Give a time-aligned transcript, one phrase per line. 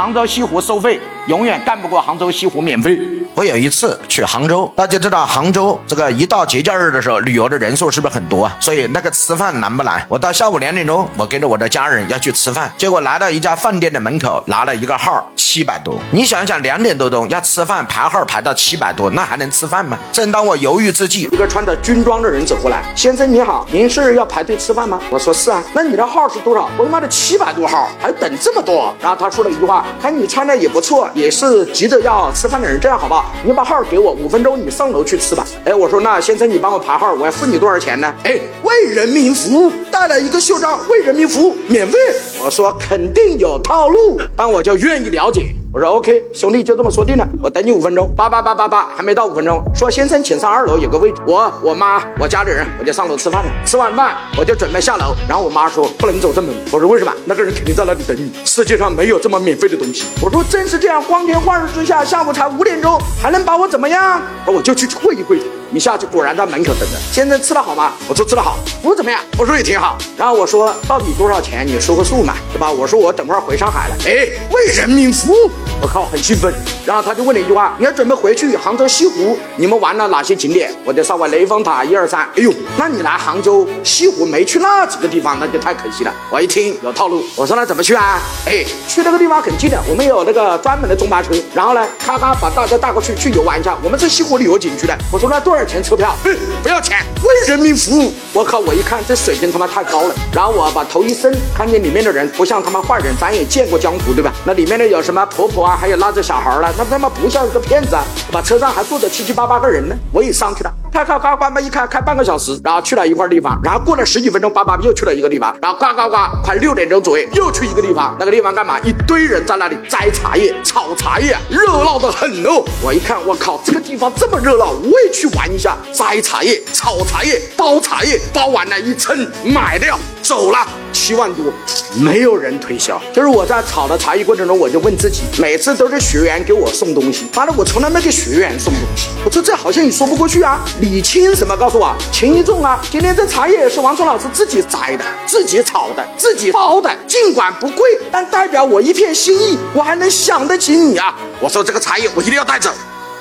[0.00, 2.98] 杭州西湖收费，永远干不过杭州西湖免费。
[3.34, 8.56] 我有一次去杭州，大家知道杭州这个一到节假日的时候，旅游的人数是不是很多啊？
[8.58, 10.02] 所以那个吃饭难不难？
[10.08, 16.00] 我到下午两点钟，我跟着我的家人要去吃饭，结果来到一家饭店的门口，拿了一个号七百多。
[16.10, 19.98] 你想想，两点多钟要吃饭排号排到七百多，那还能吃饭吗？
[20.10, 24.98] 正当我犹豫之际，一个穿着军装的人走过来，先生你好，您是要排队吃饭吗？
[25.10, 26.70] 我说是啊，那你的号是多少？
[26.78, 28.94] 我他妈的七百多号，还等这么多。
[29.00, 33.32] 然后他说了一句话，看你穿的也不错，也是急着要吃饭的人，这样好不好？
[33.44, 35.46] 你把号给我，五分钟你上楼去吃吧。
[35.64, 38.12] 哎，我说那先生你帮我排号，我要付你多少钱呢？
[38.24, 41.98] 哎，为人民服务，带了一个袖章，为人民服务，免费。
[42.42, 45.54] 我说肯定有套路，但我就愿意了解。
[45.72, 48.12] 我说 OK，兄弟就这么说定了，我等你五分钟。
[48.16, 53.50] 叭叭叭叭叭，还没到五分钟，说先生请上二楼有个位置，我我妈我家里人我就上楼吃饭了。
[53.64, 56.52] 吃完饭我就准备下楼，然后我妈说不能走正门。
[56.72, 57.12] 我说为什么？
[57.24, 58.32] 那个人肯定在那里等你。
[58.44, 60.06] 世界上没有这么免费的东西。
[60.20, 64.20] 我说真是这样，光天化日之下，下午才五点钟，还能把我怎么样？
[64.46, 65.44] 我就去会一会他。
[65.72, 66.96] 一下去果然在门口等着。
[67.12, 67.92] 先生吃的好吗？
[68.08, 68.58] 我说吃的好。
[68.82, 69.20] 服务怎么样？
[69.38, 69.96] 我说也挺好。
[70.16, 71.66] 然后我说到底多少钱？
[71.66, 72.70] 你说个数嘛，对吧？
[72.70, 73.96] 我说我等会儿回上海了。
[74.04, 76.52] 哎，为人民服务，我靠，很兴奋。
[76.84, 80.72] 然后他就问了一句话：你要准备回去杭州西湖，你们玩了哪些景点？
[80.84, 82.20] 我就稍微雷峰塔一二三。
[82.20, 86.12] 哎呦，那你来杭州西湖没去那几个地方，那就太可惜了。
[86.30, 88.20] 我一听有套路，我说那怎么去啊？
[88.46, 93.76] 哎，去那个地方很近的，我们有那个专门的中巴车，然后呢，咔咔把大家带过去去游玩一下。
[93.82, 94.96] 我们是西湖旅游景区的。
[95.12, 96.14] 我说那多少钱车票？
[96.62, 98.12] 不要钱，为人民服务。
[98.32, 100.14] 我靠，我一看这水平他妈太高了。
[100.32, 104.32] 然后我把头一伸，看见里面的人不像他妈坏人，咱也见过江湖对吧？
[104.44, 108.04] 那里面的有什么婆婆啊，还有拉着小孩了，那他妈不像一个骗子啊！
[108.32, 110.72] 把车上还坐着七七八八个人呢，我也上去了。
[110.92, 118.78] 开开开，关门一开，开半个小时，然后去了一块地方，然后过了十几分钟，叭叭又去了一个地方，然后呱呱呱，快六点钟左右又去一个地方，那个地方干嘛？
[118.80, 122.64] 一堆人在那里摘茶叶、炒茶叶，热闹的很哦。
[122.82, 129.96] 我一看，我靠，这个地方这么热闹，我也去玩一下，摘茶叶、炒茶叶、包茶叶，包完了，一称买掉，
[130.30, 130.58] 走了，
[130.92, 131.52] 七万多，
[131.96, 133.02] 没有人推销。
[133.12, 140.64] 就是我在炒的茶叶过程中，我就问自己，每次都是学员给我送东西，妈的，我从来没给学员送东西，我说这好像也说不过去啊。
[140.80, 141.56] 李清什么？
[141.56, 142.80] 告诉我，轻一重啊！
[142.92, 151.12] 今天这茶叶是王聪老师自己摘的、 自己炒的、自己包的，尽管不贵，但代表我一片心意，我还能想得起你啊！
[151.40, 152.70] 我说这个茶叶我一定要带走。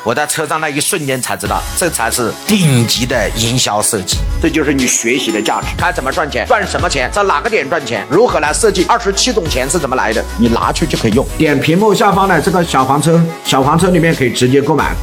[0.03, 5.67] 我在车上那一瞬间才知道，这才是顶级的营销设计，这就是你学习的价值。
[5.77, 8.85] 该怎么赚钱，赚什么钱，在哪个点赚钱，如何来设计？
[8.85, 10.23] 二十七种钱是怎么来的？
[10.37, 11.25] 你拿去就可以用。
[11.37, 14.95] 点屏幕下方的这个小黄车，小黄车里面可以直接购买。